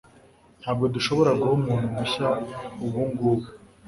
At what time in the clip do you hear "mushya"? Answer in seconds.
1.95-2.27